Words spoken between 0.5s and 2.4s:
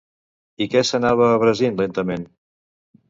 I què s'anava abrasint lentament?